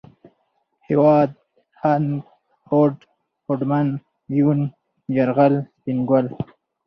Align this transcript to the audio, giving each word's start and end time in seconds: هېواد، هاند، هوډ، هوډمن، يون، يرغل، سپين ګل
هېواد، 0.87 1.29
هاند، 1.81 2.09
هوډ، 2.69 2.93
هوډمن، 3.45 3.87
يون، 4.37 4.59
يرغل، 5.17 5.53
سپين 5.77 5.99
ګل 6.09 6.25